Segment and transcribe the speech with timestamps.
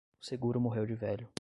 [0.19, 1.29] O seguro morreu de velho.